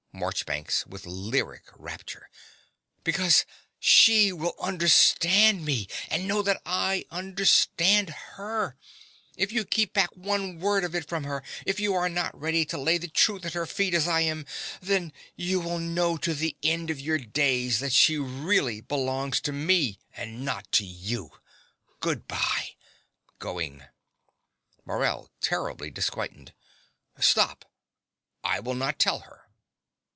MARCHBANKS 0.13 0.85
(with 0.85 1.07
lyric 1.07 1.63
rapture.) 1.75 2.29
Because 3.03 3.43
she 3.79 4.31
will 4.31 4.53
understand 4.59 5.65
me, 5.65 5.87
and 6.09 6.27
know 6.27 6.43
that 6.43 6.61
I 6.63 7.05
understand 7.09 8.09
her. 8.35 8.77
If 9.35 9.51
you 9.51 9.65
keep 9.65 9.93
back 9.93 10.11
one 10.11 10.59
word 10.59 10.83
of 10.83 10.93
it 10.93 11.07
from 11.09 11.23
her 11.23 11.41
if 11.65 11.79
you 11.79 11.95
are 11.95 12.09
not 12.09 12.39
ready 12.39 12.65
to 12.65 12.77
lay 12.77 12.99
the 12.99 13.07
truth 13.07 13.45
at 13.45 13.53
her 13.53 13.65
feet 13.65 13.95
as 13.95 14.07
I 14.07 14.19
am 14.21 14.45
then 14.79 15.11
you 15.35 15.59
will 15.59 15.79
know 15.79 16.17
to 16.17 16.35
the 16.35 16.55
end 16.61 16.91
of 16.91 16.99
your 16.99 17.17
days 17.17 17.79
that 17.79 17.93
she 17.93 18.17
really 18.19 18.79
belongs 18.79 19.39
to 19.41 19.51
me 19.53 19.97
and 20.15 20.45
not 20.45 20.71
to 20.73 20.85
you. 20.85 21.31
Good 21.99 22.27
bye. 22.27 22.75
(Going.) 23.39 23.85
MORELL 24.85 25.31
(terribly 25.39 25.89
disquieted). 25.89 26.53
Stop: 27.19 27.65
I 28.43 28.59
will 28.59 28.75
not 28.75 28.99
tell 28.99 29.21
her. 29.21 29.45